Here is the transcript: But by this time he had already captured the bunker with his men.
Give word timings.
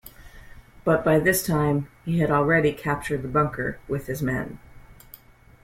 But 0.83 1.05
by 1.05 1.19
this 1.19 1.45
time 1.45 1.87
he 2.05 2.17
had 2.17 2.31
already 2.31 2.73
captured 2.73 3.21
the 3.21 3.27
bunker 3.27 3.77
with 3.87 4.07
his 4.07 4.19
men. 4.23 4.57